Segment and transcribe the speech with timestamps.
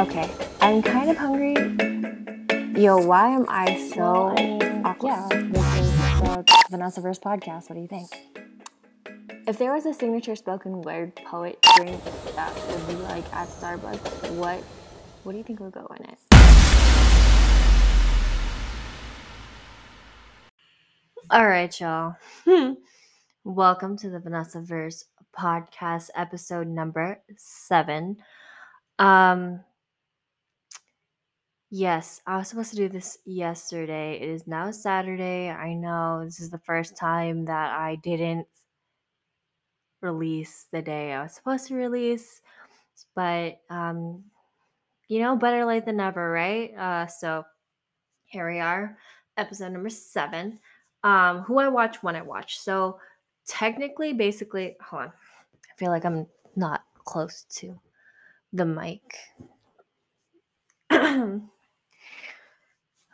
[0.00, 0.30] Okay,
[0.62, 1.52] I'm kind of hungry.
[2.80, 4.34] Yo, why am I so
[4.82, 5.10] awkward?
[5.10, 7.68] yeah, this is the Vanessa Verse podcast.
[7.68, 8.08] What do you think?
[9.46, 12.02] If there was a signature spoken word poet drink
[12.34, 14.60] that would be like at Starbucks, what
[15.22, 16.18] what do you think would go in it?
[21.28, 22.16] All right, y'all.
[23.44, 25.04] Welcome to the Vanessa Verse
[25.38, 28.16] podcast, episode number seven.
[28.98, 29.60] Um,
[31.70, 34.18] yes, I was supposed to do this yesterday.
[34.20, 35.48] It is now Saturday.
[35.48, 38.46] I know this is the first time that I didn't
[40.02, 42.40] release the day I was supposed to release,
[43.14, 44.24] but um,
[45.08, 46.74] you know, better late than never, right?
[46.76, 47.44] Uh, so
[48.24, 48.96] here we are,
[49.36, 50.58] episode number seven.
[51.02, 52.58] Um, who I watch when I watch.
[52.58, 52.98] So
[53.46, 55.08] technically, basically, hold on.
[55.08, 56.26] I feel like I'm
[56.56, 57.80] not close to
[58.52, 59.02] the mic.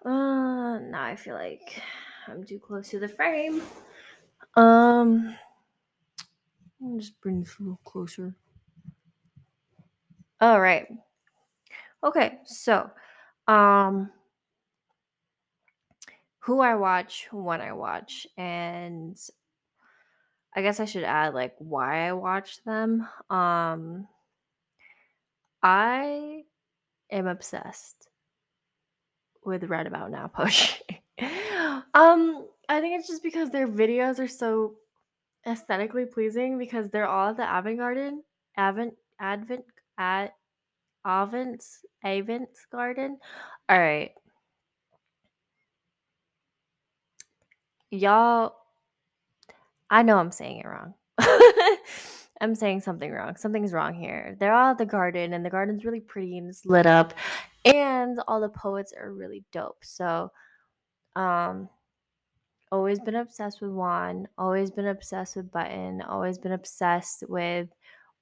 [0.07, 1.83] uh, now I feel like
[2.29, 3.63] I'm too close to the frame.
[4.55, 5.37] Um,
[6.83, 8.35] I'll just bring this a little closer.
[10.41, 10.87] All right.
[12.05, 12.91] Okay, so
[13.49, 14.11] um
[16.41, 19.19] who I watch, when I watch, and
[20.55, 23.09] I guess I should add like why I watch them.
[23.31, 24.07] Um
[25.63, 26.43] I
[27.11, 28.06] am obsessed
[29.47, 31.03] with Write About Now poetry.
[31.95, 34.75] um I think it's just because their videos are so
[35.47, 38.23] aesthetically pleasing because they're all at the Avant Garden,
[38.59, 39.65] Avant Advent
[39.99, 40.35] at
[41.07, 41.65] Avent
[42.05, 43.19] Avent Garden.
[43.69, 44.11] All right.
[47.91, 48.57] Y'all
[49.89, 50.95] I know I'm saying it wrong.
[52.41, 53.37] I'm saying something wrong.
[53.37, 54.37] Something's wrong here.
[54.39, 57.15] They're all at the garden, and the garden's really pretty and it's lit up,
[57.65, 59.79] and all the poets are really dope.
[59.83, 60.31] So,
[61.17, 61.69] um,
[62.71, 64.29] always been obsessed with Juan.
[64.39, 66.03] Always been obsessed with Button.
[66.03, 67.69] Always been obsessed with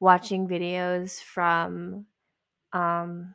[0.00, 2.06] watching videos from,
[2.72, 3.34] um,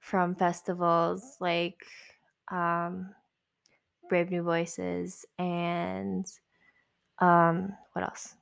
[0.00, 1.84] from festivals like,
[2.50, 3.14] um,
[4.10, 6.26] Brave New Voices and
[7.20, 8.34] um what else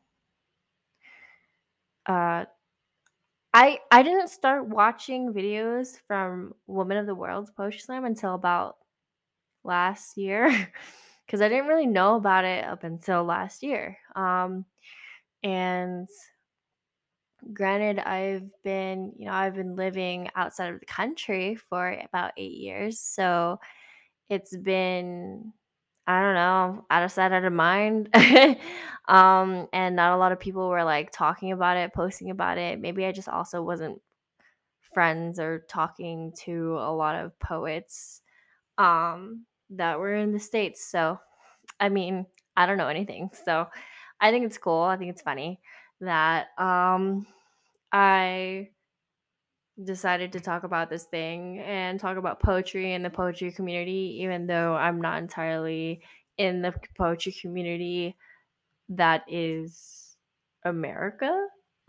[2.08, 2.44] uh
[3.54, 8.76] i i didn't start watching videos from women of the world's poetry slam until about
[9.64, 10.48] last year
[11.26, 13.98] because i didn't really know about it up until last year.
[14.16, 14.64] Um
[15.42, 16.08] and
[17.52, 22.56] granted i've been you know i've been living outside of the country for about eight
[22.56, 23.58] years so
[24.28, 25.52] it's been
[26.08, 28.10] I don't know, out of sight, out of mind.
[29.08, 32.80] um, and not a lot of people were like talking about it, posting about it.
[32.80, 34.00] Maybe I just also wasn't
[34.94, 38.22] friends or talking to a lot of poets
[38.78, 40.84] um that were in the States.
[40.84, 41.20] So
[41.80, 42.26] I mean,
[42.56, 43.30] I don't know anything.
[43.46, 43.68] So
[44.20, 44.82] I think it's cool.
[44.82, 45.60] I think it's funny
[46.00, 47.26] that um
[47.92, 48.70] I
[49.84, 54.46] decided to talk about this thing and talk about poetry and the poetry community, even
[54.46, 56.02] though I'm not entirely
[56.36, 58.16] in the poetry community
[58.90, 60.16] that is
[60.64, 61.46] America.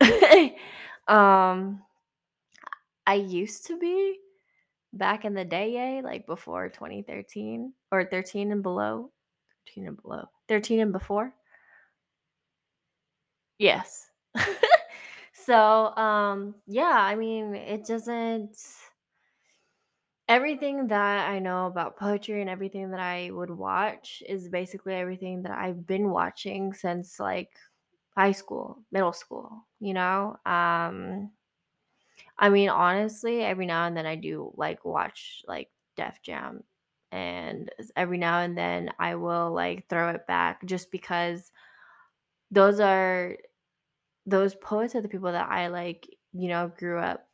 [1.08, 1.82] um,
[3.06, 4.18] I used to be
[4.92, 9.10] back in the day, yay, like before 2013 or 13 and below.
[9.66, 10.24] 13 and below.
[10.48, 11.34] 13 and before.
[13.58, 14.06] Yes.
[15.50, 18.56] so, um, yeah, I mean, it doesn't
[20.28, 25.42] everything that I know about poetry and everything that I would watch is basically everything
[25.42, 27.50] that I've been watching since like
[28.16, 30.36] high school, middle school, you know?
[30.46, 31.32] Um
[32.38, 36.64] I mean, honestly, every now and then I do like watch like Def Jam
[37.12, 41.52] and every now and then I will like throw it back just because
[42.50, 43.36] those are
[44.30, 47.26] those poets are the people that I like, you know, grew up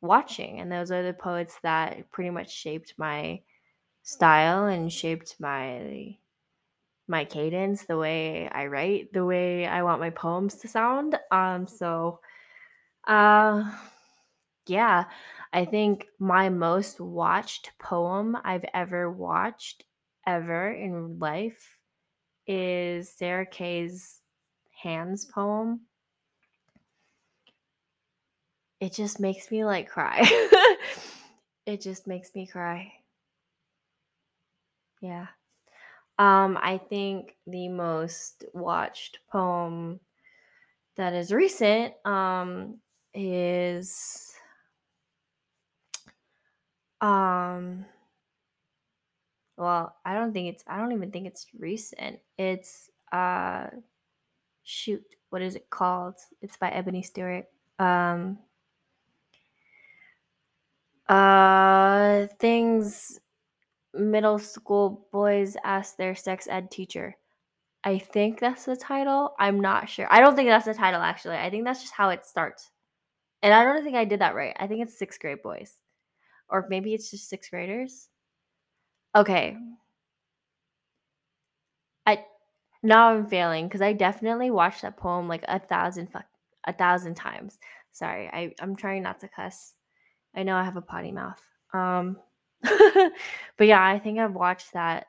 [0.00, 3.40] watching and those are the poets that pretty much shaped my
[4.02, 6.16] style and shaped my
[7.08, 11.18] my cadence the way i write the way i want my poems to sound.
[11.32, 12.20] Um so
[13.08, 13.64] uh
[14.66, 15.04] yeah
[15.52, 19.84] i think my most watched poem i've ever watched
[20.26, 21.80] ever in life
[22.46, 24.20] is sarah kay's
[24.82, 25.80] hands poem
[28.80, 30.20] it just makes me like cry
[31.66, 32.92] it just makes me cry
[35.00, 35.26] yeah
[36.18, 40.00] Um, I think the most watched poem
[40.96, 42.80] that is recent um,
[43.14, 44.34] is
[47.00, 47.86] Um
[49.56, 52.20] well, I don't think it's I don't even think it's recent.
[52.36, 53.68] It's uh
[54.64, 56.16] shoot, what is it called?
[56.42, 57.46] It's by Ebony Stewart.
[57.78, 58.38] Um
[61.08, 63.18] uh things
[63.94, 67.16] middle school boys ask their sex ed teacher.
[67.84, 69.34] I think that's the title.
[69.38, 70.06] I'm not sure.
[70.10, 71.36] I don't think that's the title actually.
[71.36, 72.70] I think that's just how it starts.
[73.42, 74.56] And I don't think I did that right.
[74.58, 75.76] I think it's sixth grade boys.
[76.48, 78.08] Or maybe it's just sixth graders.
[79.14, 79.56] Okay.
[82.06, 82.24] I
[82.82, 86.26] now I'm failing because I definitely watched that poem like a thousand fuck
[86.66, 87.58] a thousand times.
[87.92, 89.74] Sorry, I, I'm trying not to cuss.
[90.34, 91.40] I know I have a potty mouth.
[91.72, 92.18] Um
[92.62, 95.06] but yeah, I think I've watched that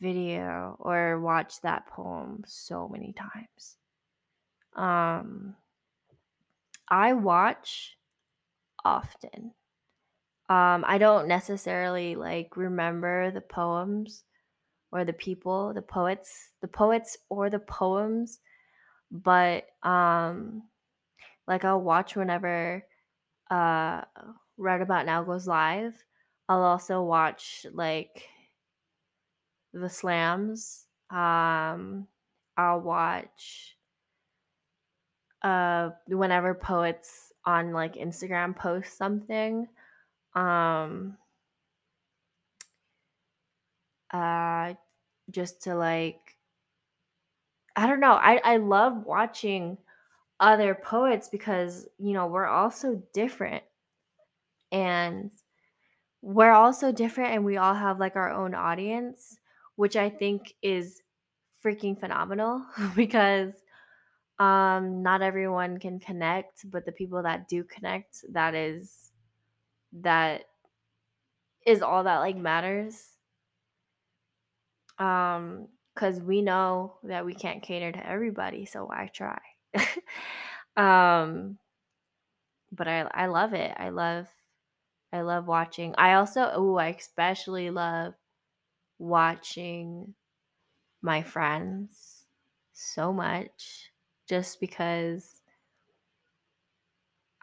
[0.00, 3.76] video or watched that poem so many times.
[4.74, 5.56] Um
[6.88, 7.96] I watch
[8.84, 9.52] often.
[10.48, 14.24] Um I don't necessarily like remember the poems
[14.90, 18.40] or the people, the poets, the poets or the poems,
[19.10, 20.62] but um
[21.46, 22.84] like I'll watch whenever
[23.50, 24.02] uh
[24.56, 26.04] Write About Now goes live.
[26.48, 28.28] I'll also watch like
[29.72, 30.86] the slams.
[31.10, 32.06] Um
[32.56, 33.76] I'll watch
[35.42, 39.68] uh whenever poets on like Instagram post something.
[40.34, 41.16] Um
[44.12, 44.74] uh
[45.30, 46.36] just to like
[47.76, 48.12] I don't know.
[48.12, 49.78] I I love watching
[50.40, 53.64] other poets because, you know, we're all so different.
[54.70, 55.30] And
[56.22, 59.38] we're all so different and we all have like our own audience,
[59.76, 61.02] which I think is
[61.64, 62.64] freaking phenomenal
[62.96, 63.52] because
[64.38, 69.10] um not everyone can connect, but the people that do connect, that is
[69.92, 70.44] that
[71.66, 73.10] is all that like matters.
[74.98, 79.40] Um cuz we know that we can't cater to everybody, so why try?
[80.76, 81.58] um
[82.72, 83.72] but I I love it.
[83.76, 84.26] I love
[85.12, 85.94] I love watching.
[85.98, 88.14] I also oh, I especially love
[88.98, 90.14] watching
[91.02, 92.24] my friends
[92.72, 93.92] so much
[94.28, 95.42] just because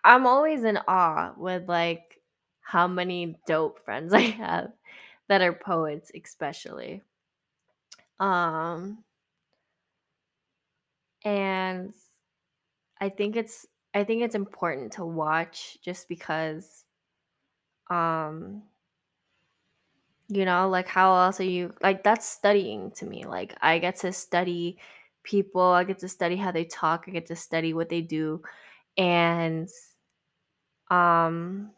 [0.03, 2.21] I'm always in awe with like
[2.61, 4.71] how many dope friends I have
[5.27, 7.03] that are poets especially.
[8.19, 9.03] Um
[11.23, 11.93] and
[12.99, 16.85] I think it's I think it's important to watch just because
[17.89, 18.63] um
[20.27, 23.95] you know like how else are you like that's studying to me like i get
[23.95, 24.77] to study
[25.23, 28.41] people i get to study how they talk i get to study what they do
[28.97, 29.69] and
[30.89, 31.69] um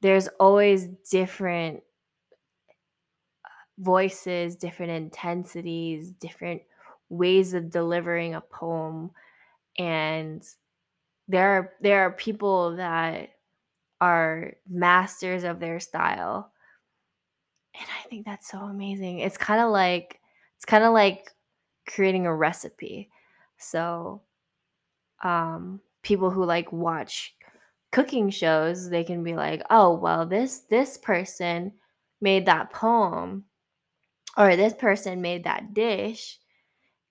[0.00, 1.82] there's always different
[3.78, 6.62] voices different intensities different
[7.08, 9.10] ways of delivering a poem
[9.78, 10.42] and
[11.28, 13.30] there are there are people that
[14.00, 16.52] are masters of their style.
[17.74, 19.20] And I think that's so amazing.
[19.20, 20.20] It's kind of like
[20.56, 21.30] it's kind of like
[21.86, 23.10] creating a recipe.
[23.58, 24.22] So
[25.22, 27.34] um people who like watch
[27.92, 31.72] cooking shows, they can be like, "Oh, well, this this person
[32.20, 33.44] made that poem
[34.36, 36.38] or this person made that dish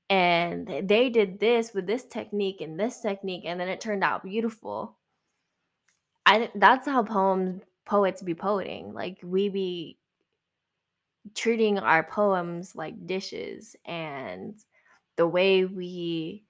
[0.09, 4.23] and they did this with this technique and this technique and then it turned out
[4.23, 4.97] beautiful."
[6.25, 8.93] I that's how poems poets be poeting.
[8.93, 9.97] Like we be
[11.35, 14.55] treating our poems like dishes and
[15.15, 16.43] the way we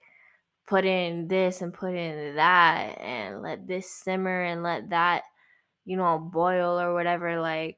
[0.68, 5.24] put in this and put in that and let this simmer and let that
[5.86, 7.78] you know boil or whatever like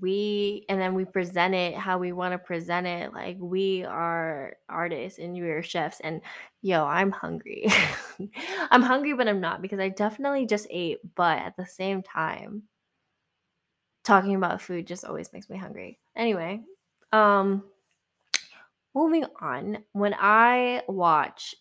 [0.00, 4.56] we and then we present it how we want to present it like we are
[4.68, 6.20] artists and we are chefs and
[6.62, 7.66] yo i'm hungry.
[8.70, 12.64] I'm hungry but i'm not because i definitely just ate but at the same time
[14.04, 15.98] talking about food just always makes me hungry.
[16.16, 16.60] Anyway
[17.12, 17.62] um
[18.94, 21.54] moving on when i watch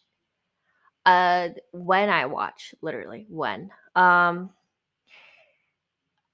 [1.05, 4.49] uh when i watch literally when um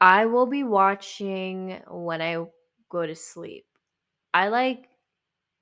[0.02, 2.46] I will be watching when I
[2.90, 3.66] go to sleep.
[4.34, 4.90] I like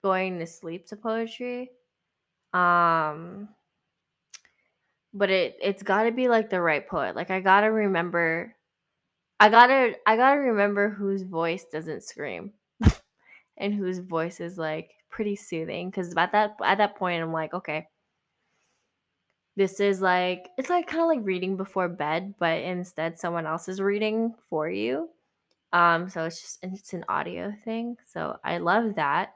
[0.04, 1.72] going to sleep to poetry.
[2.54, 3.50] Um
[5.14, 7.16] but it it's got to be like the right poet.
[7.16, 8.56] Like I got to remember
[9.40, 12.54] I got to I got to remember whose voice doesn't scream
[13.58, 17.54] and whose voice is like pretty soothing cuz at that at that point I'm like,
[17.54, 17.88] okay.
[19.56, 23.68] This is like it's like kind of like reading before bed, but instead someone else
[23.68, 25.10] is reading for you.
[25.74, 27.98] Um, so it's just it's an audio thing.
[28.08, 29.36] So I love that.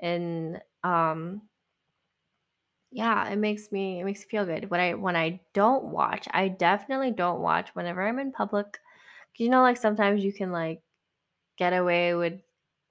[0.00, 1.42] And um
[2.90, 4.70] yeah, it makes me it makes me feel good.
[4.70, 8.78] When I when I don't watch, I definitely don't watch whenever I'm in public
[9.36, 10.82] You know, like sometimes you can like
[11.58, 12.40] get away with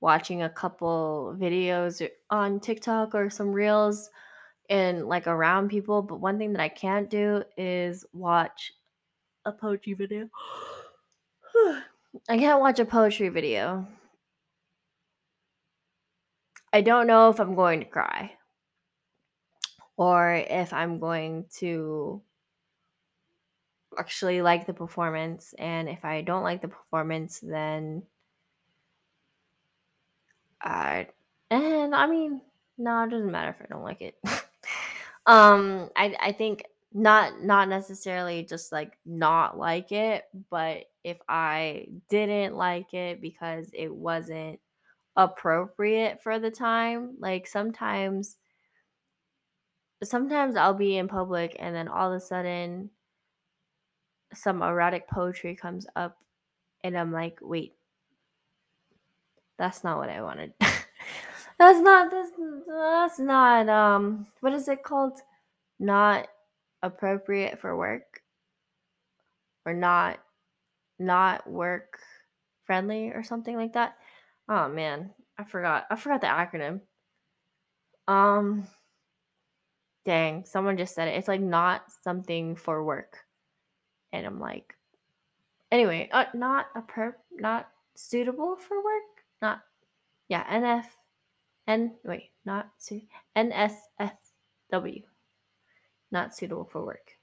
[0.02, 4.10] watching a couple videos on TikTok or some reels
[4.70, 6.02] and like around people.
[6.02, 8.74] But one thing that I can't do is watch
[9.46, 10.30] a poetry video.
[12.30, 13.88] I can't watch a poetry video.
[16.74, 18.34] I don't know if I'm going to cry
[19.96, 22.22] or if I'm going to
[23.98, 25.54] actually like the performance.
[25.58, 28.04] And if I don't like the performance, then
[30.62, 31.08] I
[31.50, 32.42] and I mean,
[32.78, 34.16] no, it doesn't matter if I don't like it.
[35.28, 41.88] um, I I think not not necessarily just like not like it, but if I
[42.10, 44.60] didn't like it because it wasn't
[45.16, 48.38] appropriate for the time, like sometimes
[50.04, 52.90] sometimes I'll be in public and then all of a sudden
[54.34, 56.20] some erotic poetry comes up
[56.84, 57.76] and I'm like, wait,
[59.58, 60.54] that's not what I wanted.
[61.60, 62.32] that's not that's,
[62.68, 65.20] that's not um what is it called?
[65.80, 66.28] Not
[66.84, 68.22] appropriate for work
[69.66, 70.20] or not
[71.00, 72.00] not work
[72.66, 73.96] friendly or something like that.
[74.50, 75.86] Oh man, I forgot.
[75.90, 76.82] I forgot the acronym.
[78.08, 78.68] Um
[80.06, 81.18] dang, someone just said it.
[81.18, 83.18] It's like not something for work.
[84.14, 84.74] And I'm like
[85.72, 89.04] anyway, uh, not a perp not suitable for work?
[89.42, 89.62] Not
[90.30, 90.86] yeah, NF
[91.68, 93.02] N wait, not su-
[93.36, 95.04] NSFW.
[96.12, 97.18] Not suitable for work.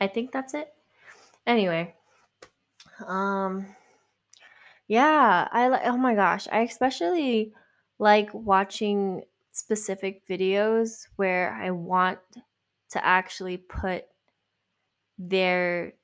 [0.00, 0.72] I think that's it.
[1.46, 1.94] Anyway,
[3.06, 3.66] um
[4.88, 7.52] yeah, I like oh my gosh, I especially
[7.98, 9.22] like watching
[9.52, 12.18] specific videos where I want
[12.90, 14.04] to actually put
[15.18, 15.94] their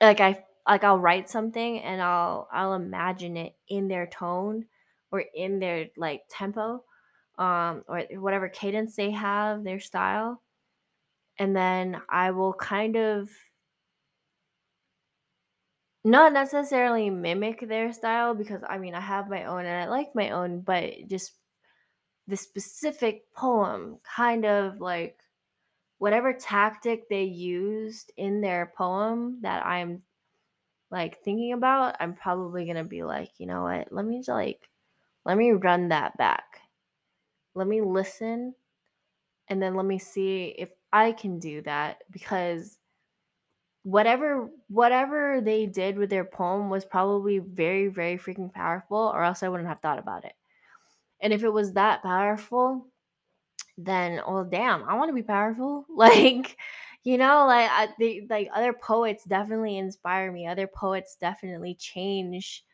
[0.00, 4.66] like I like I'll write something and I'll I'll imagine it in their tone
[5.10, 6.84] or in their like tempo
[7.38, 10.42] um or whatever cadence they have, their style.
[11.38, 13.30] And then I will kind of
[16.04, 20.14] not necessarily mimic their style because I mean I have my own and I like
[20.14, 21.32] my own, but just
[22.28, 25.18] the specific poem kind of like
[25.98, 30.02] whatever tactic they used in their poem that I'm
[30.90, 34.68] like thinking about, I'm probably gonna be like, you know what, let me just like
[35.24, 36.60] let me run that back.
[37.56, 38.54] Let me listen
[39.48, 42.78] and then let me see if I can do that because
[43.82, 49.42] whatever whatever they did with their poem was probably very very freaking powerful or else
[49.42, 50.34] I wouldn't have thought about it.
[51.20, 52.86] And if it was that powerful,
[53.78, 55.86] then oh damn, I want to be powerful.
[55.96, 56.56] Like,
[57.04, 60.46] you know, like I they, like other poets definitely inspire me.
[60.46, 62.64] Other poets definitely change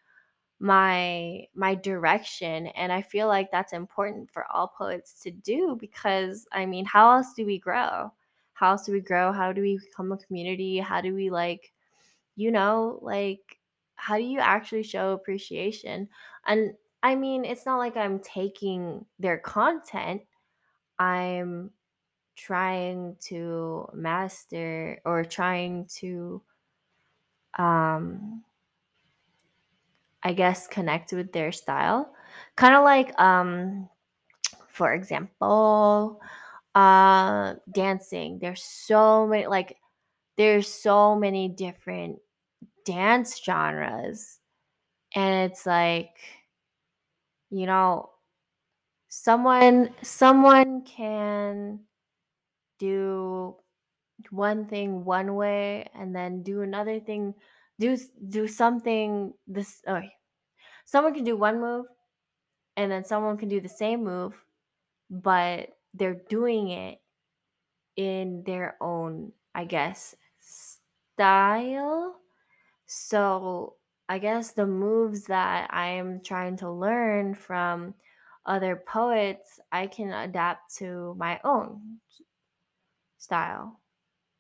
[0.62, 6.46] my my direction and I feel like that's important for all poets to do because
[6.52, 8.12] I mean, how else do we grow?
[8.54, 9.32] How else do we grow?
[9.32, 10.78] How do we become a community?
[10.78, 11.72] How do we like
[12.36, 13.58] you know, like
[13.96, 16.08] how do you actually show appreciation?
[16.46, 20.22] And I mean, it's not like I'm taking their content.
[21.00, 21.70] I'm
[22.36, 26.40] trying to master or trying to
[27.58, 28.44] um
[30.22, 32.12] I guess connect with their style.
[32.56, 33.88] Kind of like um
[34.68, 36.20] for example,
[36.74, 38.38] uh dancing.
[38.40, 39.76] There's so many like
[40.36, 42.18] there's so many different
[42.86, 44.38] dance genres
[45.14, 46.16] and it's like
[47.50, 48.10] you know
[49.08, 51.80] someone someone can
[52.78, 53.54] do
[54.30, 57.34] one thing one way and then do another thing
[57.78, 57.96] do
[58.28, 60.00] do something this oh
[60.84, 61.86] someone can do one move
[62.76, 64.44] and then someone can do the same move
[65.10, 66.98] but they're doing it
[67.96, 72.16] in their own i guess style.
[72.86, 73.76] So
[74.08, 77.94] i guess the moves that i am trying to learn from
[78.44, 81.98] other poets i can adapt to my own
[83.18, 83.80] style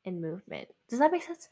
[0.04, 0.68] and movement.
[0.88, 1.48] Does that make sense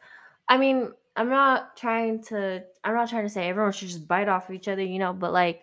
[0.50, 4.28] I mean, I'm not trying to I'm not trying to say everyone should just bite
[4.28, 5.62] off each other, you know, but like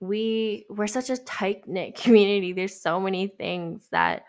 [0.00, 2.52] we we're such a tight knit community.
[2.52, 4.24] There's so many things that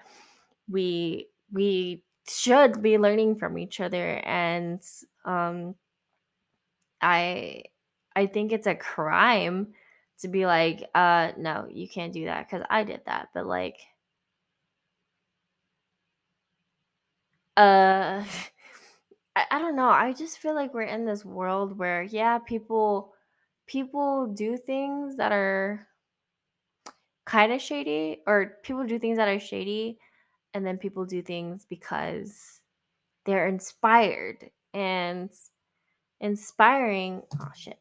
[0.70, 4.82] we we should be learning from each other and
[5.26, 5.76] um
[7.02, 7.64] I
[8.16, 9.74] I think it's a crime
[10.20, 13.30] to be like, uh no, you can't do that cuz I did that.
[13.34, 13.78] But like
[17.58, 18.24] uh
[19.36, 19.90] I, I don't know.
[19.90, 23.14] I just feel like we're in this world where yeah, people
[23.68, 25.88] people do things that are
[27.26, 29.98] kind of shady or people do things that are shady
[30.54, 32.62] and then people do things because
[33.26, 35.32] they're inspired and
[36.22, 37.80] inspiring oh shit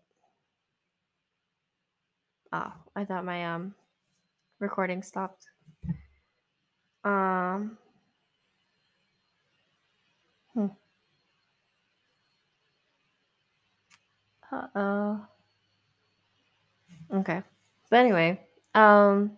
[2.52, 3.75] oh i thought my um
[4.61, 5.47] recording stopped
[7.04, 7.76] um
[10.54, 10.66] hmm.
[14.52, 15.26] uh-oh
[17.12, 17.42] okay
[17.90, 18.40] but anyway
[18.75, 19.37] um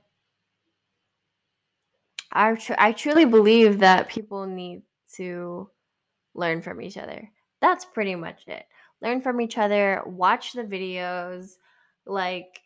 [2.36, 4.82] I, tr- I truly believe that people need
[5.14, 5.70] to
[6.34, 7.30] learn from each other.
[7.62, 8.66] That's pretty much it.
[9.00, 11.52] Learn from each other, watch the videos,
[12.04, 12.60] like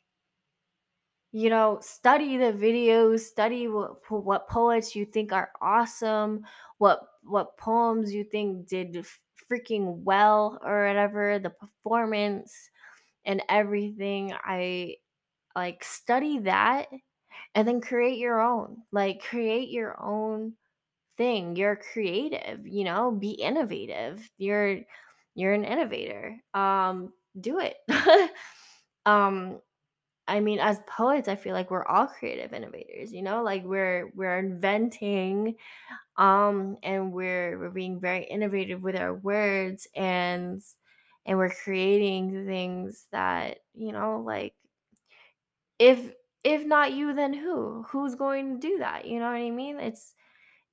[1.32, 6.42] you know, study the videos, study what what poets you think are awesome,
[6.78, 9.04] what what poems you think did
[9.50, 12.54] freaking well or whatever, the performance
[13.24, 14.32] and everything.
[14.44, 14.96] I
[15.56, 16.88] like study that
[17.54, 18.78] and then create your own.
[18.92, 20.54] Like create your own
[21.16, 21.56] thing.
[21.56, 24.28] You're creative, you know, be innovative.
[24.38, 24.80] You're
[25.34, 26.36] you're an innovator.
[26.54, 27.76] Um do it.
[29.06, 29.60] um
[30.30, 33.42] I mean as poets, I feel like we're all creative innovators, you know?
[33.42, 35.56] Like we're we're inventing
[36.18, 40.62] um and we're we're being very innovative with our words and
[41.26, 44.54] and we're creating things that, you know, like
[45.78, 46.12] if
[46.44, 47.84] if not you then who?
[47.90, 49.04] Who's going to do that?
[49.06, 49.78] You know what I mean?
[49.80, 50.14] It's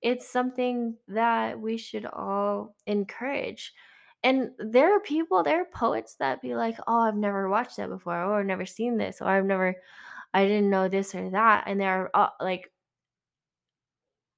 [0.02, 3.74] it's something that we should all encourage.
[4.24, 7.90] And there are people, there are poets that be like, "Oh, I've never watched that
[7.90, 9.76] before," or "I've never seen this," or "I've never
[10.34, 12.72] I didn't know this or that." And they're uh, like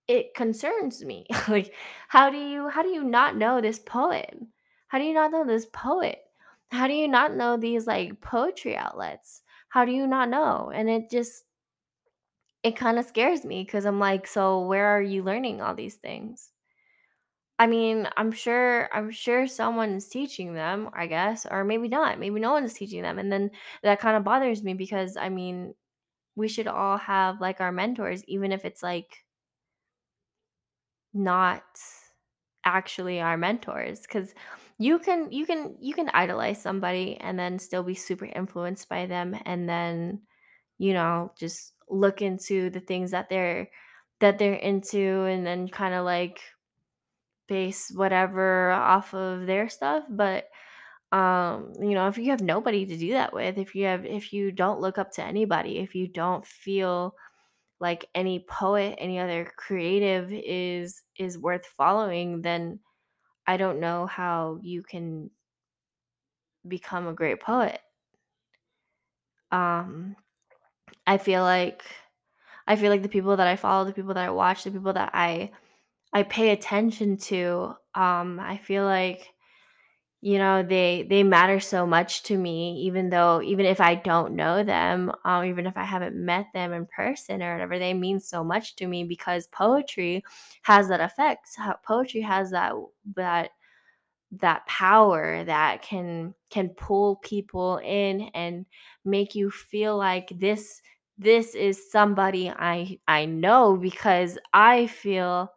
[0.08, 1.26] it concerns me.
[1.48, 1.74] like
[2.08, 4.50] how do you how do you not know this poem?
[4.88, 6.20] How do you not know this poet?
[6.72, 9.44] How do you not know these like poetry outlets?
[9.70, 10.72] How do you not know?
[10.74, 11.46] And it just
[12.63, 15.96] it kind of scares me because I'm like, so where are you learning all these
[15.96, 16.52] things?
[17.60, 22.17] I mean, I'm sure I'm sure someone is teaching them, I guess, or maybe not.
[22.19, 23.19] Maybe no one is teaching them.
[23.19, 23.52] And then
[23.84, 25.76] that kind of bothers me because I mean,
[26.36, 29.26] we should all have like our mentors, even if it's like
[31.13, 31.63] not
[32.65, 34.34] actually our mentors because
[34.80, 39.06] you can you can you can idolize somebody and then still be super influenced by
[39.06, 40.22] them and then
[40.78, 43.69] you know just look into the things that they're
[44.19, 46.41] that they're into and then kind of like
[47.49, 50.45] base whatever off of their stuff but
[51.12, 54.31] um you know if you have nobody to do that with if you have if
[54.31, 57.15] you don't look up to anybody if you don't feel
[57.79, 62.79] like any poet any other creative is is worth following then
[63.47, 65.29] i don't know how you can
[66.67, 67.79] become a great poet.
[69.51, 70.15] Um
[71.07, 71.83] i feel like
[72.67, 74.93] i feel like the people that i follow the people that i watch the people
[74.93, 75.49] that i
[76.13, 79.28] i pay attention to um i feel like
[80.22, 84.36] you know they they matter so much to me even though even if i don't
[84.36, 88.19] know them um, even if i haven't met them in person or whatever they mean
[88.19, 90.22] so much to me because poetry
[90.63, 91.48] has that effect
[91.86, 92.74] poetry has that
[93.15, 93.52] that
[94.32, 98.65] that power that can can pull people in and
[99.06, 100.82] make you feel like this
[101.17, 105.52] this is somebody i i know because i feel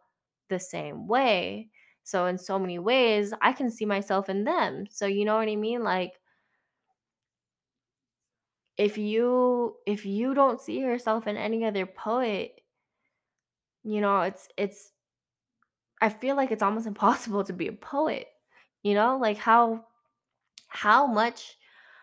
[0.53, 1.69] the same way.
[2.03, 4.85] So in so many ways i can see myself in them.
[4.89, 5.83] So you know what i mean?
[5.83, 6.13] Like
[8.77, 12.59] if you if you don't see yourself in any other poet
[13.83, 14.91] you know it's it's
[16.01, 18.27] i feel like it's almost impossible to be a poet
[18.83, 19.17] you know?
[19.17, 19.85] Like how
[20.67, 21.57] how much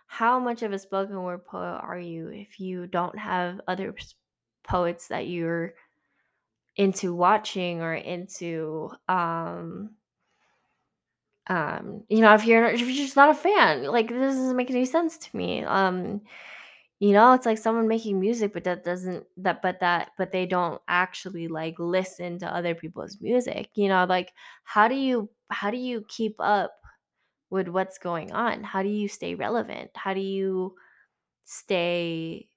[0.06, 3.94] how much of a spoken word poet are you if you don't have other
[4.64, 5.74] poets that you're
[6.80, 9.90] into watching or into um
[11.46, 14.70] um you know if you're if you're just not a fan like this doesn't make
[14.70, 15.64] any sense to me.
[15.64, 16.20] Um
[17.00, 20.46] you know it's like someone making music but that doesn't that but that but they
[20.46, 24.32] don't actually like listen to other people's music you know like
[24.64, 26.72] how do you how do you keep up
[27.50, 28.64] with what's going on?
[28.64, 29.90] How do you stay relevant?
[29.96, 30.76] How do you
[31.46, 32.49] stay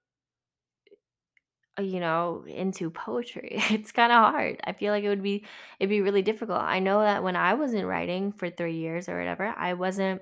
[1.80, 3.58] you know, into poetry.
[3.72, 4.60] It's kind of hard.
[4.66, 5.46] I feel like it would be
[5.80, 6.62] it'd be really difficult.
[6.62, 10.22] I know that when I wasn't writing for 3 years or whatever, I wasn't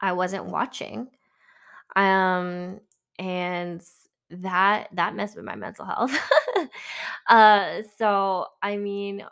[0.00, 1.08] I wasn't watching.
[1.96, 2.80] Um
[3.18, 3.82] and
[4.30, 6.16] that that messed with my mental health.
[7.28, 9.24] uh so I mean,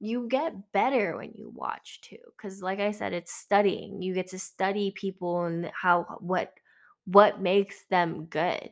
[0.00, 4.02] you get better when you watch too cuz like I said it's studying.
[4.02, 6.52] You get to study people and how what
[7.06, 8.70] what makes them good.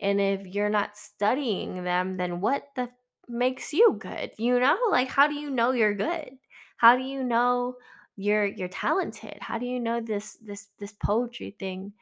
[0.00, 2.90] And if you're not studying them, then what the
[3.28, 4.32] makes you good?
[4.38, 4.78] You know?
[4.90, 6.30] Like how do you know you're good?
[6.76, 7.76] How do you know
[8.16, 9.38] you're you're talented?
[9.40, 11.92] How do you know this this this poetry thing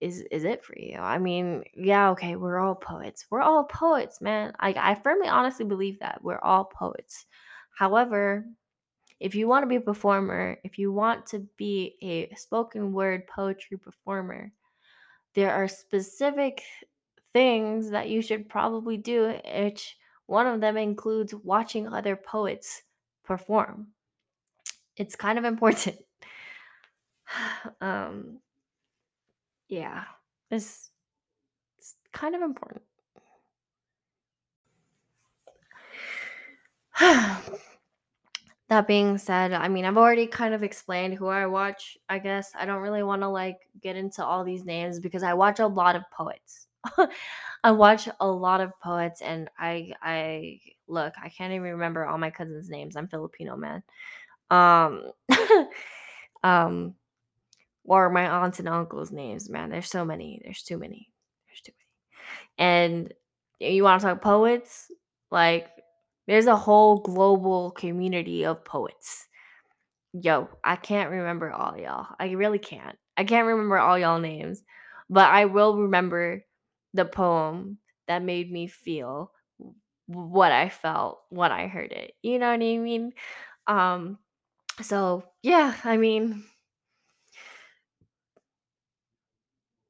[0.00, 0.98] is is it for you?
[0.98, 3.26] I mean, yeah, okay, we're all poets.
[3.30, 4.52] We're all poets, man.
[4.60, 6.22] I I firmly honestly believe that.
[6.22, 7.26] We're all poets.
[7.76, 8.44] However,
[9.20, 13.26] if you want to be a performer, if you want to be a spoken word
[13.26, 14.52] poetry performer,
[15.34, 16.62] there are specific
[17.34, 22.82] things that you should probably do, which one of them includes watching other poets
[23.24, 23.88] perform.
[24.96, 25.96] It's kind of important.
[27.82, 28.38] um,
[29.68, 30.04] yeah,
[30.50, 30.90] it's,
[31.76, 32.82] it's kind of important.
[37.00, 42.52] that being said, I mean, I've already kind of explained who I watch, I guess.
[42.54, 45.66] I don't really want to like get into all these names because I watch a
[45.66, 46.68] lot of poets.
[47.64, 52.18] I watch a lot of poets and I I look, I can't even remember all
[52.18, 52.96] my cousins' names.
[52.96, 53.82] I'm Filipino, man.
[54.50, 55.10] Um
[56.44, 56.94] um
[57.84, 59.70] or my aunts and uncles' names, man.
[59.70, 60.40] There's so many.
[60.44, 61.08] There's too many.
[61.48, 61.72] There's too
[62.58, 62.68] many.
[62.68, 63.14] And
[63.60, 64.90] you want to talk poets?
[65.30, 65.68] Like
[66.26, 69.26] there's a whole global community of poets.
[70.12, 72.06] Yo, I can't remember all y'all.
[72.18, 72.96] I really can't.
[73.16, 74.62] I can't remember all y'all names,
[75.10, 76.44] but I will remember
[76.94, 77.78] the poem
[78.08, 79.32] that made me feel
[80.06, 82.14] what I felt when I heard it.
[82.22, 83.12] You know what I mean?
[83.66, 84.18] Um
[84.82, 86.44] so yeah, I mean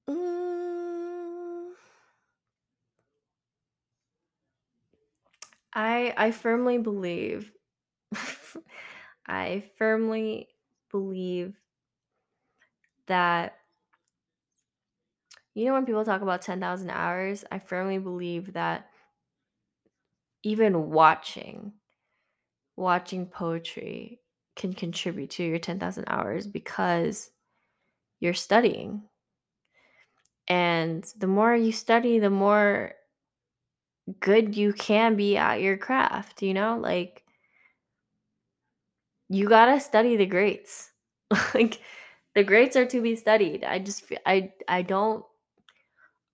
[0.08, 1.74] mm,
[5.72, 7.52] I I firmly believe
[9.26, 10.48] I firmly
[10.90, 11.60] believe
[13.06, 13.54] that
[15.54, 18.90] you know when people talk about 10,000 hours, I firmly believe that
[20.42, 21.72] even watching
[22.76, 24.20] watching poetry
[24.56, 27.30] can contribute to your 10,000 hours because
[28.20, 29.02] you're studying.
[30.48, 32.94] And the more you study, the more
[34.20, 36.76] good you can be at your craft, you know?
[36.78, 37.24] Like
[39.28, 40.92] you got to study the greats.
[41.54, 41.80] like
[42.34, 43.64] the greats are to be studied.
[43.64, 45.24] I just I I don't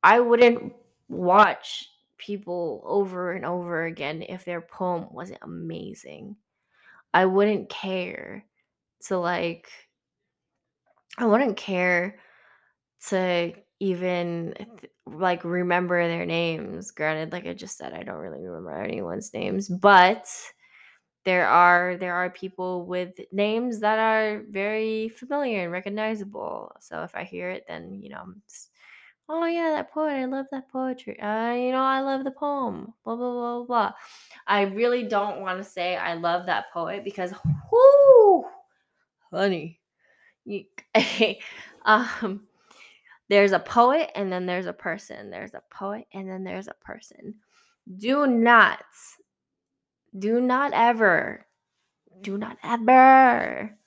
[0.03, 0.73] I wouldn't
[1.09, 6.37] watch people over and over again if their poem wasn't amazing.
[7.13, 8.45] I wouldn't care
[9.07, 9.69] to like
[11.19, 12.19] I wouldn't care
[13.09, 14.55] to even
[15.07, 16.91] like remember their names.
[16.91, 20.29] Granted, like I just said, I don't really remember anyone's names, but
[21.25, 26.73] there are there are people with names that are very familiar and recognizable.
[26.81, 28.70] So if I hear it, then you know, I'm just,
[29.31, 31.19] oh yeah, that poet, I love that poetry.
[31.21, 32.93] Uh, you know, I love the poem.
[33.05, 33.93] Blah blah blah blah.
[34.47, 37.33] I really don't want to say I love that poet because,
[37.71, 38.45] whoo,
[39.33, 39.79] honey,
[41.85, 42.43] um,
[43.29, 45.31] there's a poet and then there's a person.
[45.31, 47.37] There's a poet and then there's a person.
[47.97, 48.83] Do not,
[50.19, 51.47] do not ever,
[52.21, 53.79] do not ever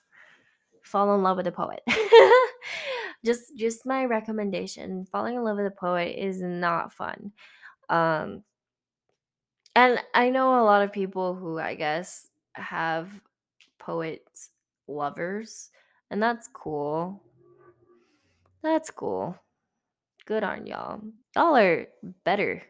[0.82, 1.82] fall in love with a poet.
[3.24, 5.06] just just my recommendation.
[5.10, 7.32] Falling in love with a poet is not fun.
[7.88, 8.42] Um
[9.76, 13.08] and I know a lot of people who I guess have
[13.78, 14.50] poets
[14.86, 15.70] lovers
[16.10, 17.22] and that's cool.
[18.62, 19.36] That's cool.
[20.26, 21.00] Good on y'all.
[21.36, 21.86] Y'all are
[22.24, 22.62] better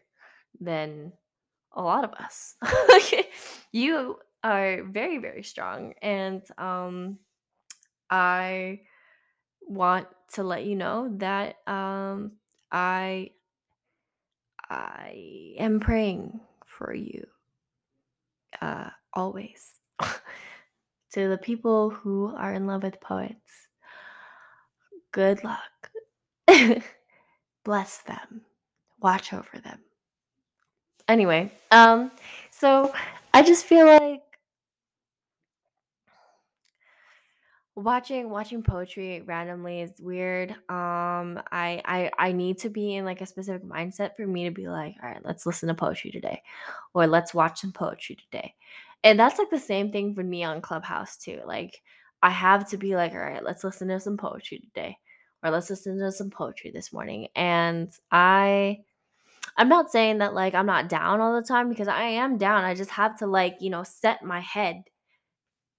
[0.60, 1.12] than
[1.72, 2.56] a lot of us.
[3.72, 5.94] you are very, very strong.
[6.02, 7.18] And um,
[8.10, 8.80] I
[9.62, 12.32] want to let you know that um,
[12.70, 13.30] I
[14.68, 17.26] I am praying for you
[18.60, 19.72] uh, always.
[21.12, 23.68] to the people who are in love with poets,
[25.12, 25.90] good luck.
[27.64, 28.42] Bless them.
[29.00, 29.78] Watch over them.
[31.06, 32.10] Anyway, um,
[32.50, 32.92] so
[33.32, 34.22] I just feel like
[37.76, 40.50] Watching watching poetry randomly is weird.
[40.52, 44.52] Um, I I I need to be in like a specific mindset for me to
[44.52, 46.42] be like, all right, let's listen to poetry today,
[46.94, 48.54] or let's watch some poetry today.
[49.02, 51.40] And that's like the same thing for me on Clubhouse too.
[51.46, 51.82] Like
[52.22, 54.96] I have to be like, all right, let's listen to some poetry today,
[55.42, 57.28] or let's listen to some poetry this morning.
[57.34, 58.80] And I
[59.56, 62.64] I'm not saying that like I'm not down all the time because I am down.
[62.64, 64.84] I just have to like, you know, set my head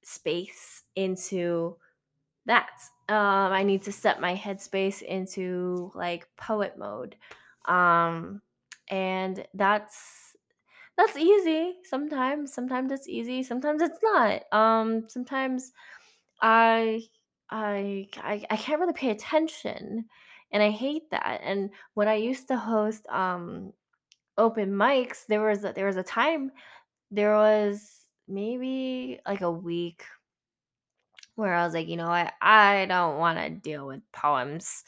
[0.04, 1.78] space into
[2.46, 2.70] that.
[3.10, 7.16] Um, I need to set my headspace into like poet mode.
[7.66, 8.42] Um,
[8.90, 10.36] and that's
[10.98, 12.54] that's easy sometimes.
[12.54, 14.44] Sometimes it's easy, sometimes it's not.
[14.54, 15.74] Um, sometimes
[16.42, 17.04] I
[17.50, 20.06] I I, I can't really pay attention
[20.52, 21.42] and I hate that.
[21.44, 23.74] And when I used to host um
[24.38, 26.52] open mics, there was a, there was a time
[27.12, 30.04] there was maybe like a week
[31.36, 34.84] where I was like, you know what, I don't want to deal with poems.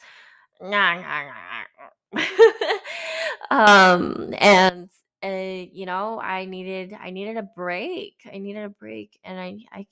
[3.50, 4.88] um, and
[5.22, 8.16] uh, you know, I needed I needed a break.
[8.32, 9.86] I needed a break, and I I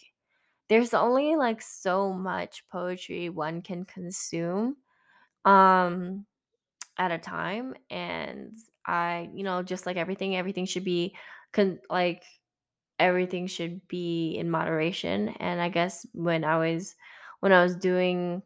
[0.69, 4.77] there's only like so much poetry one can consume
[5.45, 6.27] um
[6.99, 8.55] at a time, and
[8.87, 11.15] I you know just like everything, everything should be
[11.53, 12.25] con- like
[12.99, 16.97] everything should be in moderation and i guess when i was
[17.41, 18.43] when i was doing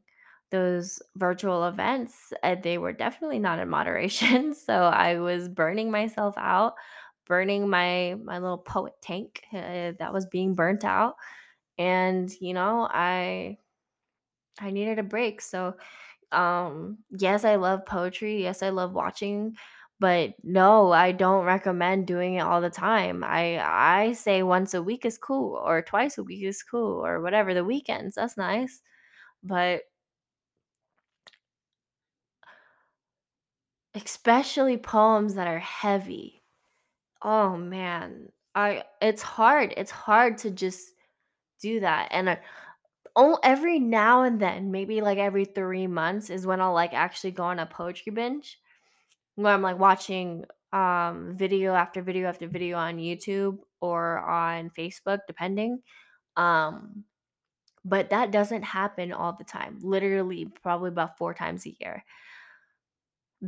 [0.50, 6.34] those virtual events uh, they were definitely not in moderation so i was burning myself
[6.38, 6.74] out
[7.26, 11.14] burning my my little poet tank uh, that was being burnt out
[11.78, 13.58] and you know i
[14.60, 15.74] i needed a break so
[16.32, 18.42] um, yes, I love poetry.
[18.42, 19.56] Yes, I love watching,
[20.00, 23.22] but no, I don't recommend doing it all the time.
[23.24, 27.20] I I say once a week is cool or twice a week is cool or
[27.22, 27.54] whatever.
[27.54, 28.82] The weekends, that's nice.
[29.44, 29.82] But
[33.94, 36.42] especially poems that are heavy.
[37.22, 38.30] Oh man.
[38.56, 39.74] I it's hard.
[39.78, 40.94] It's hard to just
[41.62, 42.10] do that.
[42.12, 42.36] And uh,
[43.16, 47.32] oh, every now and then, maybe like every 3 months is when I'll like actually
[47.32, 48.59] go on a poetry binge
[49.36, 55.20] Where I'm, like, watching, um, video after video after video on YouTube or on Facebook,
[55.26, 55.80] depending,
[56.36, 57.04] um,
[57.84, 62.04] but that doesn't happen all the time, literally probably about 4 times a year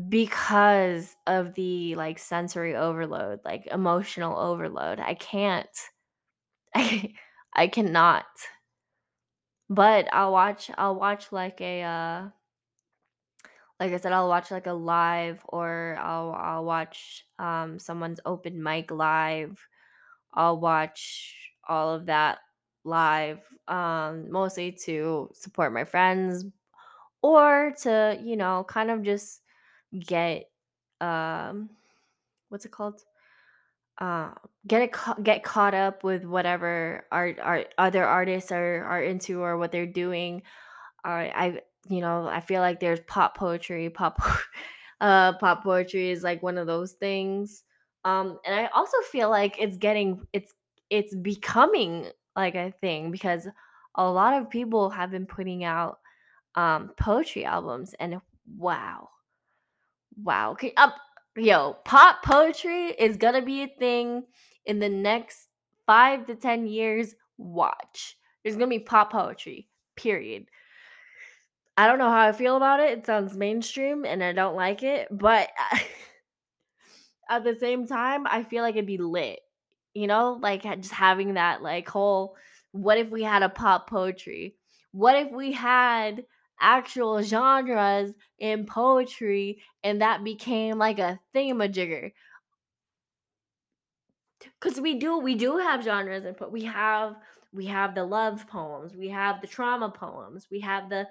[0.09, 4.99] because of the, like, sensory overload, like, emotional overload.
[5.01, 5.69] I can't.
[6.77, 7.15] I
[7.55, 8.27] I cannot.
[9.71, 12.29] But I'll watch I'll watch, like, a, uh
[13.83, 18.63] like I said, I'll watch, like, a live or I'll I'll watch, um, someone's open
[18.63, 19.59] mic live
[20.35, 21.37] I'll watch
[21.69, 22.39] all of that
[22.85, 26.45] live, um, mostly to support my friends
[27.23, 29.43] or to, you know, kind of just
[29.99, 30.51] get
[31.01, 31.71] um
[32.51, 33.03] what's it called?
[34.01, 34.33] Uh,
[34.67, 39.41] get it ca- get caught up with whatever art art other artists are are into
[39.43, 40.43] or what they're doing.
[41.05, 44.21] I I you know, I feel like there's pop poetry, pop
[45.01, 47.65] uh pop poetry is like one of those things.
[48.05, 50.55] Um and I also feel like it's getting it's
[50.91, 53.49] it's becoming like a thing because
[53.97, 55.99] a lot of people have been putting out
[56.55, 58.21] um poetry albums and
[58.57, 59.09] wow.
[60.23, 60.53] Wow.
[60.53, 60.93] Okay, um,
[61.37, 64.25] yo, pop poetry is gonna be a thing
[64.67, 65.49] in the next
[65.87, 67.15] five to ten years.
[67.39, 68.17] Watch.
[68.43, 69.69] There's gonna be pop poetry.
[69.97, 70.47] Period.
[71.77, 72.99] I don't know how I feel about it.
[72.99, 75.51] It sounds mainstream and I don't like it, but
[77.31, 79.41] at the same time, I feel like it'd be lit.
[79.95, 82.37] You know, like just having that like whole
[82.73, 84.57] what if we had a pop poetry?
[84.93, 86.25] What if we had
[86.61, 92.13] actual genres in poetry and that became like a thingamajigger?
[94.61, 97.17] Cuz we do we do have genres and we have
[97.53, 101.07] we have the love poems, we have the trauma poems, we have the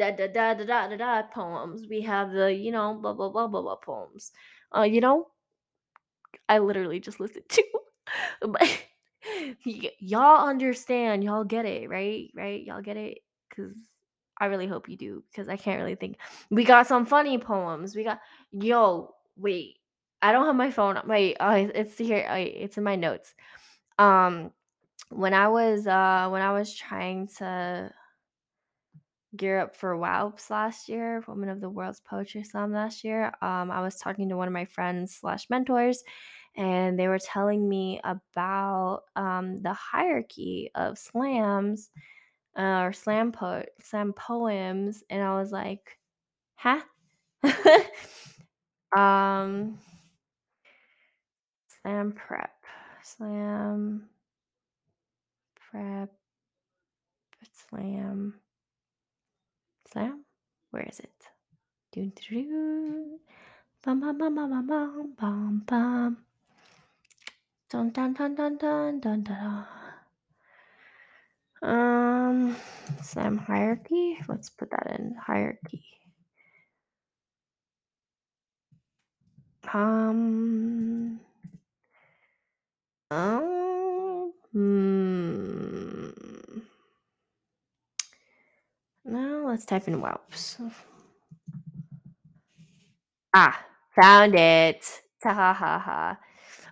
[0.00, 1.86] da da da da da da da poems.
[1.88, 4.32] We have the, you know, blah blah blah blah blah poems.
[4.76, 5.28] Uh, you know,
[6.48, 7.64] I literally just listened to
[8.40, 8.62] but
[9.66, 12.30] y- y'all understand, y'all get it, right?
[12.34, 12.64] Right?
[12.64, 13.18] Y'all get it?
[13.54, 13.74] Cause
[14.38, 16.16] I really hope you do, because I can't really think.
[16.50, 17.94] We got some funny poems.
[17.94, 18.20] We got
[18.52, 19.76] yo, wait.
[20.22, 20.98] I don't have my phone.
[21.06, 22.26] Wait, oh, it's here.
[22.28, 23.34] oh, It's in my notes.
[23.98, 24.50] Um,
[25.10, 27.92] when I was uh when I was trying to
[29.36, 33.70] gear up for WOWPS last year, Women of the World's Poetry Slam last year, um,
[33.70, 36.02] I was talking to one of my friends slash mentors,
[36.56, 41.90] and they were telling me about um, the hierarchy of slams
[42.58, 45.98] uh, or slam po slam poems, and I was like,
[46.56, 46.80] "Huh?"
[48.96, 49.78] um,
[51.82, 52.52] slam prep,
[53.02, 54.08] slam
[55.70, 56.10] prep,
[57.68, 58.34] slam,
[59.92, 60.24] slam.
[60.70, 61.10] Where is it?
[61.92, 63.18] Doo doo.
[63.84, 66.16] Bum bum bum bum bum bum bum.
[67.70, 69.66] Dun dun dun dun dun dun dun.
[71.62, 72.56] Um,
[73.02, 74.18] slam hierarchy.
[74.28, 75.84] Let's put that in hierarchy.
[79.72, 81.20] Um.
[83.10, 84.32] Um.
[84.52, 85.99] Hmm.
[89.10, 90.56] Now let's type in whelps.
[93.34, 93.64] Ah,
[94.00, 95.02] found it.
[95.22, 96.18] Ta ha ha ha.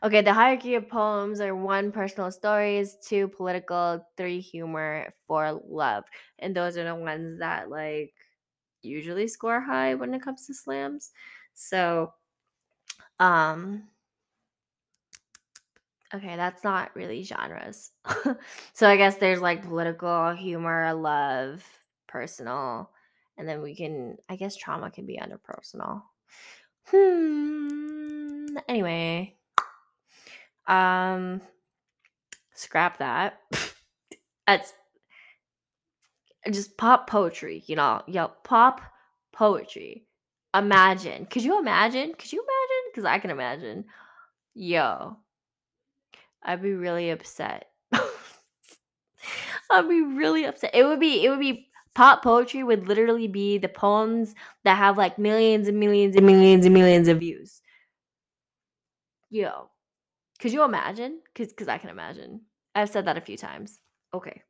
[0.02, 6.04] Okay, the hierarchy of poems are one personal stories, two political, three humor, four love.
[6.38, 8.14] And those are the ones that like
[8.82, 11.12] usually score high when it comes to slams.
[11.54, 12.12] So
[13.20, 13.88] um
[16.14, 17.90] okay, that's not really genres.
[18.72, 21.64] so I guess there's like political, humor, love,
[22.08, 22.90] personal,
[23.36, 26.04] and then we can I guess trauma can be under personal.
[26.86, 28.46] Hmm.
[28.68, 29.36] Anyway,
[30.66, 31.40] um,
[32.54, 33.40] scrap that.
[34.46, 34.72] That's
[36.50, 38.02] just pop poetry, you know.
[38.06, 38.80] Yo, pop
[39.32, 40.06] poetry.
[40.54, 41.26] Imagine.
[41.26, 42.14] Could you imagine?
[42.18, 42.90] Could you imagine?
[42.90, 43.84] Because I can imagine.
[44.54, 45.16] Yo,
[46.42, 47.66] I'd be really upset.
[49.70, 50.70] I'd be really upset.
[50.74, 51.24] It would be.
[51.24, 51.67] It would be.
[51.98, 56.64] Pop poetry would literally be the poems that have like millions and millions and millions
[56.64, 57.60] and millions of views.
[59.30, 59.68] Yo,
[60.38, 61.18] could you imagine?
[61.24, 62.42] Because because I can imagine.
[62.72, 63.80] I've said that a few times.
[64.14, 64.42] Okay,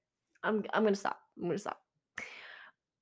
[0.45, 1.19] I'm I'm gonna stop.
[1.39, 1.81] I'm gonna stop.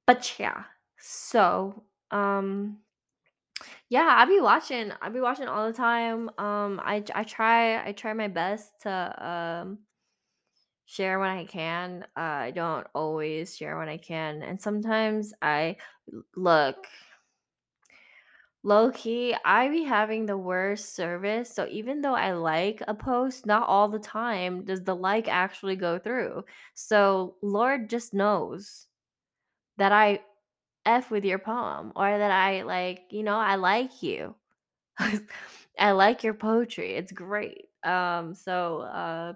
[0.07, 0.63] But yeah,
[1.01, 1.83] so
[2.13, 2.79] um,
[3.89, 4.93] yeah, I be watching.
[5.03, 6.31] I be watching all the time.
[6.39, 9.79] Um, I I try I try my best to um
[10.87, 12.05] share when I can.
[12.17, 15.77] Uh, I don't always share when I can, and sometimes I
[16.37, 16.87] look.
[18.63, 21.55] Low key, I be having the worst service.
[21.55, 25.77] So even though I like a post, not all the time does the like actually
[25.77, 26.45] go through.
[26.75, 28.89] So Lord just knows
[29.79, 30.21] that I
[30.87, 34.35] F with your poem or that I like, you know, I like you.
[35.79, 36.95] I like your poetry.
[36.95, 37.67] It's great.
[37.85, 39.35] Um so uh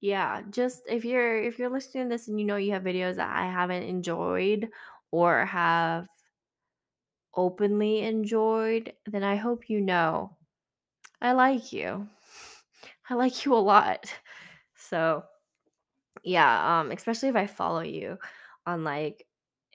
[0.00, 3.16] yeah, just if you're if you're listening to this and you know you have videos
[3.16, 4.68] that I haven't enjoyed
[5.10, 6.06] or have
[7.34, 10.36] openly enjoyed, then I hope you know
[11.20, 12.08] I like you.
[13.10, 14.12] I like you a lot.
[14.80, 15.24] So,
[16.24, 18.18] yeah, um especially if I follow you
[18.66, 19.26] on like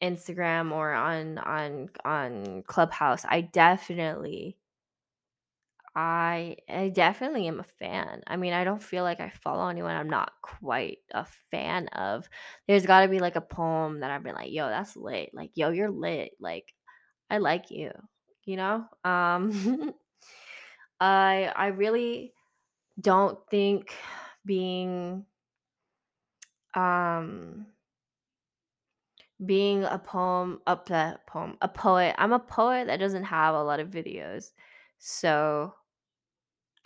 [0.02, 4.58] Instagram or on on on Clubhouse, I definitely
[5.95, 8.23] I I definitely am a fan.
[8.27, 12.27] I mean, I don't feel like I follow anyone I'm not quite a fan of.
[12.67, 15.51] There's got to be like a poem that I've been like, "Yo, that's lit." Like,
[15.56, 16.73] "Yo, you're lit." Like,
[17.29, 17.91] I like you,
[18.45, 18.86] you know?
[19.06, 19.93] Um
[20.99, 22.34] I I really
[23.01, 23.93] don't think
[24.45, 25.25] being
[26.75, 27.65] um
[29.45, 33.63] being a poem up that poem a poet i'm a poet that doesn't have a
[33.63, 34.51] lot of videos
[34.99, 35.73] so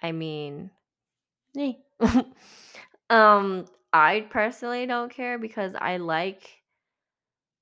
[0.02, 0.70] i mean
[1.58, 1.74] eh.
[3.10, 6.62] um i personally don't care because i like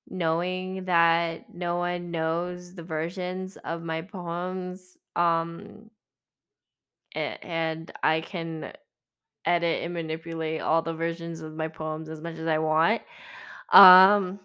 [0.07, 5.89] knowing that no one knows the versions of my poems um
[7.15, 8.71] a- and i can
[9.45, 13.01] edit and manipulate all the versions of my poems as much as I want.
[13.71, 14.39] Um,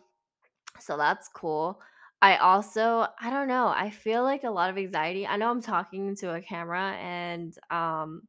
[0.81, 1.81] so that's cool.
[2.22, 5.26] I also, I don't know, I feel like a lot of anxiety.
[5.26, 8.22] I know I'm talking to a camera and um,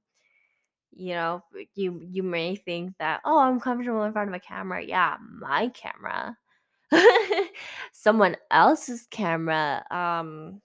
[0.93, 1.43] you know,
[1.75, 5.69] you you may think that, "Oh, I'm comfortable in front of a camera." Yeah, my
[5.69, 6.37] camera.
[7.93, 9.85] Someone else's camera.
[9.91, 10.61] Um,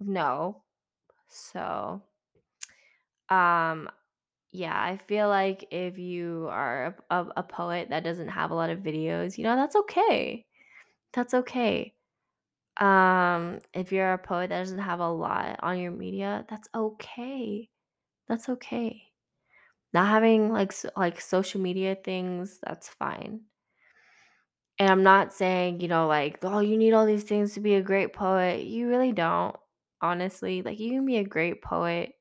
[0.00, 0.62] no.
[1.28, 2.02] So,
[3.28, 3.88] um
[4.52, 8.56] Yeah, I feel like if you are a, a, a poet that doesn't have a
[8.56, 10.46] lot of videos, you know, that's okay.
[11.14, 11.94] That's okay.
[12.78, 17.70] Um, if you're a poet that doesn't have a lot on your media, that's okay.
[18.28, 19.04] That's okay.
[19.94, 23.42] Not having like s- like social media things, that's fine.
[24.78, 27.74] And I'm not saying, you know, like, oh, you need all these things to be
[27.74, 28.64] a great poet.
[28.64, 29.54] You really don't,
[30.00, 30.62] honestly.
[30.62, 32.14] Like, you can be a great poet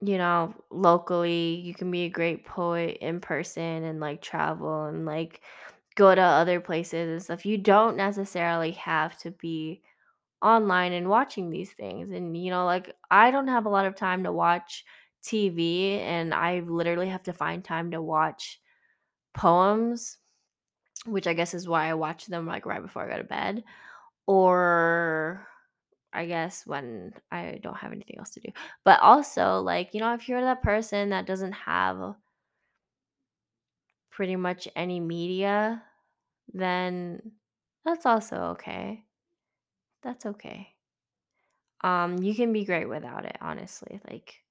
[0.00, 5.04] you know, locally, you can be a great poet in person and like travel and
[5.04, 5.42] like
[5.96, 7.46] go to other places and stuff.
[7.46, 9.82] You don't necessarily have to be
[10.42, 12.10] online and watching these things.
[12.10, 14.84] And, you know, like I don't have a lot of time to watch
[15.22, 18.60] TV and I literally have to find time to watch
[19.34, 20.18] poems,
[21.06, 23.64] which I guess is why I watch them like right before I go to bed.
[24.26, 25.46] Or
[26.12, 28.50] I guess when I don't have anything else to do.
[28.84, 32.14] But also, like, you know, if you're that person that doesn't have
[34.20, 35.82] pretty much any media,
[36.52, 37.32] then
[37.86, 39.02] that's also okay.
[40.02, 40.74] That's okay.
[41.82, 43.98] Um, you can be great without it, honestly.
[44.06, 44.42] Like,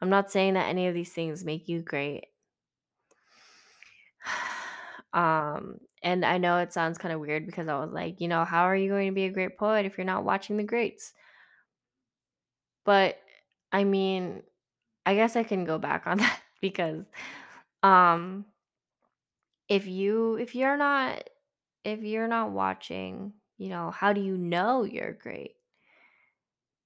[0.00, 2.24] I'm not saying that any of these things make you great.
[5.12, 8.44] Um, and I know it sounds kind of weird because I was like, you know,
[8.44, 11.12] how are you going to be a great poet if you're not watching the greats?
[12.84, 13.20] But
[13.70, 14.42] I mean,
[15.06, 17.06] I guess I can go back on that because
[17.84, 18.46] um
[19.68, 21.22] if you if you're not
[21.84, 25.52] if you're not watching, you know, how do you know you're great?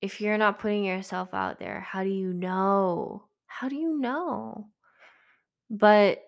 [0.01, 3.24] If you're not putting yourself out there, how do you know?
[3.47, 4.68] How do you know?
[5.70, 6.22] But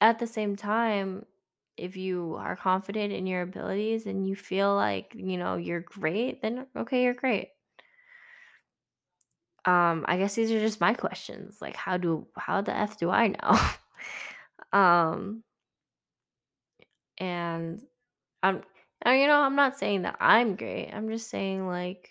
[0.00, 1.26] at the same time,
[1.76, 6.42] if you are confident in your abilities and you feel like, you know, you're great,
[6.42, 7.48] then okay, you're great.
[9.66, 11.58] Um, I guess these are just my questions.
[11.60, 13.58] Like how do how the F do I know?
[14.72, 15.42] um,
[17.18, 17.82] and
[18.42, 18.62] I'm
[19.04, 20.90] you know, I'm not saying that I'm great.
[20.92, 22.10] I'm just saying like,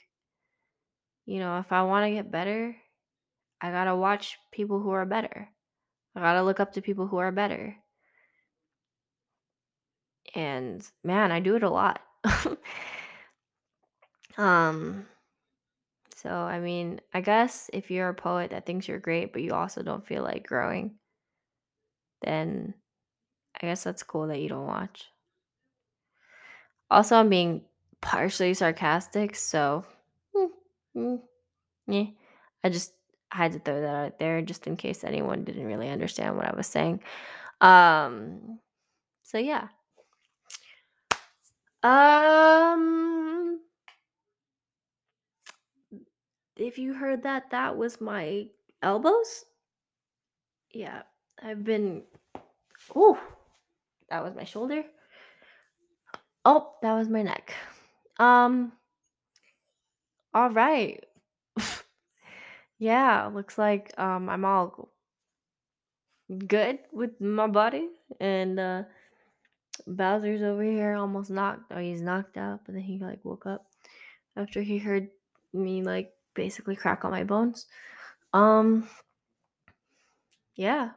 [1.25, 2.75] you know, if I want to get better,
[3.61, 5.49] I got to watch people who are better.
[6.15, 7.75] I got to look up to people who are better.
[10.33, 12.01] And man, I do it a lot.
[14.37, 15.05] um
[16.15, 19.53] so I mean, I guess if you're a poet that thinks you're great but you
[19.53, 20.95] also don't feel like growing,
[22.21, 22.73] then
[23.61, 25.05] I guess that's cool that you don't watch.
[26.89, 27.61] Also, I'm being
[28.01, 29.85] partially sarcastic, so
[30.35, 30.49] mm,
[30.95, 31.21] mm,
[31.87, 32.05] yeah.
[32.63, 32.93] I just
[33.31, 36.55] had to throw that out there just in case anyone didn't really understand what I
[36.55, 37.01] was saying.
[37.61, 38.59] Um,
[39.23, 39.67] so yeah.
[41.83, 43.59] Um,
[46.55, 48.47] if you heard that, that was my
[48.81, 49.45] elbows.
[50.71, 51.03] Yeah,
[51.41, 52.03] I've been.
[52.95, 53.17] Ooh,
[54.09, 54.83] that was my shoulder.
[56.43, 57.53] Oh, that was my neck.
[58.19, 58.71] Um,
[60.33, 61.03] all right.
[62.79, 64.89] yeah, looks like um I'm all
[66.47, 67.87] good with my body
[68.19, 68.83] and uh
[69.87, 73.65] Bowser's over here almost knocked oh he's knocked out, but then he like woke up
[74.35, 75.09] after he heard
[75.53, 77.65] me like basically crack all my bones.
[78.33, 78.89] Um
[80.55, 80.91] yeah.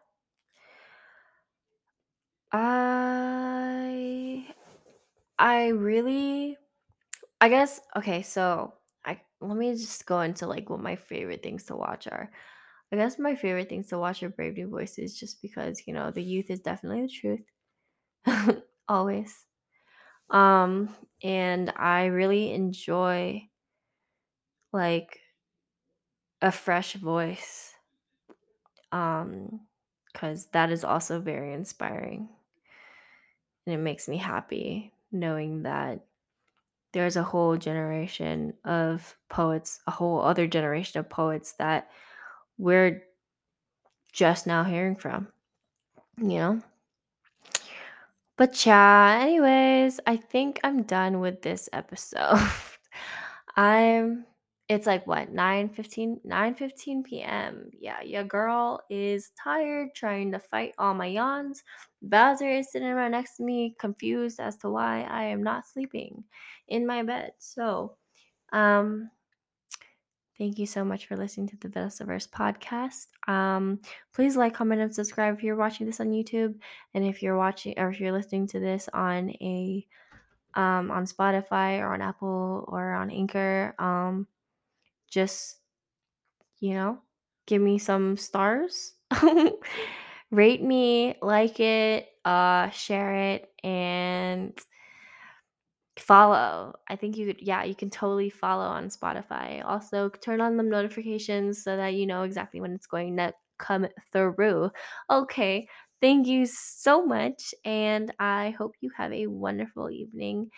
[2.53, 4.47] I
[5.39, 6.57] I really
[7.41, 8.75] I guess okay, so
[9.05, 12.31] I let me just go into like what my favorite things to watch are.
[12.93, 16.11] I guess my favorite things to watch are Brave New Voices just because, you know,
[16.13, 17.09] the youth is definitely the
[18.27, 18.63] truth.
[18.89, 19.47] Always.
[20.31, 23.49] Um and I really enjoy
[24.73, 25.21] like
[26.43, 27.77] a fresh voice.
[28.93, 29.67] Um
[30.15, 32.29] cuz that is also very inspiring.
[33.69, 36.01] And it makes me happy knowing that
[36.93, 41.91] there's a whole generation of poets, a whole other generation of poets that
[42.57, 43.03] we're
[44.11, 45.29] just now hearing from,
[46.17, 46.63] you know?
[48.39, 52.41] But yeah, anyways, I think I'm done with this episode.
[53.55, 54.25] I'm
[54.69, 60.39] it's like what 9 15 9 15 p.m yeah your girl is tired trying to
[60.39, 61.63] fight all my yawns.
[62.03, 66.23] Bowser is sitting right next to me confused as to why i am not sleeping
[66.69, 67.33] in my bed.
[67.39, 67.97] So
[68.53, 69.11] um
[70.37, 73.07] thank you so much for listening to the Vanessaverse podcast.
[73.27, 73.81] Um
[74.13, 76.55] please like comment and subscribe if you're watching this on youtube.
[76.93, 79.87] And if you're watching or if you're listening to this on a
[80.55, 84.27] um on spotify or on apple or on anchor um
[85.11, 85.59] just
[86.61, 86.99] you know
[87.47, 88.95] give me some stars
[90.31, 94.59] rate me like it uh share it and
[95.99, 96.75] follow.
[96.89, 99.65] I think you could yeah you can totally follow on spotify.
[99.65, 103.89] Also turn on the notifications so that you know exactly when it's going to come
[104.13, 104.71] through.
[105.11, 105.67] Okay
[106.01, 110.49] thank you so much and i hope you have a wonderful evening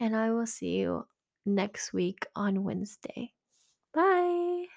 [0.00, 1.06] and i will see you
[1.46, 3.32] next week on wednesday
[3.96, 4.68] bye